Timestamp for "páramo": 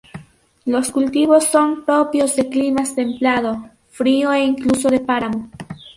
4.99-5.51